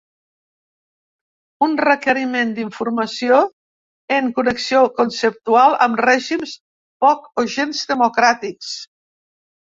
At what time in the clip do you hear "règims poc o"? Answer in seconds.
6.03-7.47